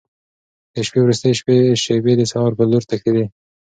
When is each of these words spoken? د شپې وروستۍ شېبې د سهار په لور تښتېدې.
د 0.73 0.75
شپې 0.87 0.99
وروستۍ 1.03 1.33
شېبې 1.83 2.13
د 2.17 2.21
سهار 2.31 2.51
په 2.57 2.63
لور 2.69 2.83
تښتېدې. 2.89 3.25